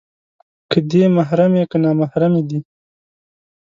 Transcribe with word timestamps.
که 0.71 0.77
دې 0.91 1.03
محرمې، 1.17 1.63
که 1.71 1.77
نامحرمې 1.83 2.41
دي 2.49 2.59